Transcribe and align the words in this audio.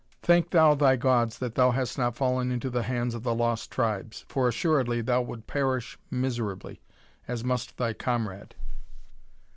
Thank 0.23 0.49
thou 0.49 0.73
thy 0.73 0.95
gods 0.95 1.37
that 1.37 1.53
thou 1.53 1.69
hast 1.69 1.95
not 1.95 2.15
fallen 2.15 2.51
into 2.51 2.71
the 2.71 2.81
hands 2.81 3.13
of 3.13 3.21
the 3.21 3.35
Lost 3.35 3.69
Tribes, 3.71 4.25
for 4.27 4.47
assuredly 4.47 4.99
thou 5.01 5.21
would 5.21 5.45
perish 5.45 5.95
miserably, 6.09 6.81
as 7.27 7.43
must 7.43 7.77
thy 7.77 7.93
comrade." 7.93 8.55